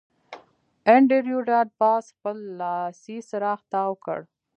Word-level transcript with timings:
انډریو 0.93 1.39
ډاټ 1.49 1.69
باس 1.79 2.05
خپل 2.15 2.37
لاسي 2.59 3.17
څراغ 3.29 3.59
تاو 3.73 3.91
کړ 4.05 4.19